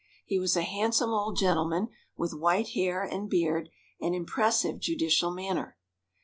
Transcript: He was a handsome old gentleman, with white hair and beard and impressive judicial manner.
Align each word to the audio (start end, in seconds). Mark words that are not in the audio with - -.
He 0.25 0.39
was 0.39 0.57
a 0.57 0.63
handsome 0.63 1.11
old 1.11 1.37
gentleman, 1.37 1.89
with 2.17 2.33
white 2.33 2.69
hair 2.69 3.03
and 3.03 3.29
beard 3.29 3.69
and 3.99 4.15
impressive 4.15 4.79
judicial 4.79 5.29
manner. 5.31 5.77